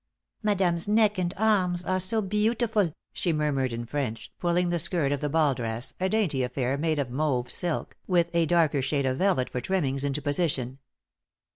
"Madame's 0.41 0.87
neck 0.87 1.19
and 1.19 1.31
arms 1.37 1.85
are 1.85 1.99
so 1.99 2.23
beautiful!" 2.23 2.91
she 3.13 3.31
murmured 3.31 3.71
in 3.71 3.85
French, 3.85 4.33
pulling 4.39 4.69
the 4.71 4.79
skirt 4.79 5.11
of 5.11 5.21
the 5.21 5.29
ball 5.29 5.53
dress, 5.53 5.93
a 5.99 6.09
dainty 6.09 6.41
affair 6.41 6.75
made 6.75 6.97
of 6.97 7.11
mauve 7.11 7.51
silk, 7.51 7.95
with 8.07 8.27
a 8.33 8.47
darker 8.47 8.81
shade 8.81 9.05
of 9.05 9.19
velvet 9.19 9.47
for 9.47 9.61
trimmings, 9.61 10.03
into 10.03 10.19
position. 10.19 10.79